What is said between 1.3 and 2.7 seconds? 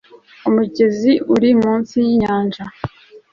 uri munsi yinyanja